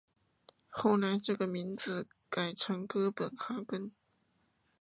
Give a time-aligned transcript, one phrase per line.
[0.67, 3.91] 后来这个名字改成哥本哈根。